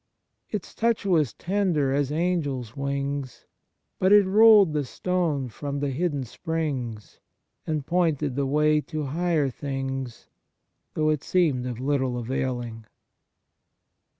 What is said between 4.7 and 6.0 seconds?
the stone from the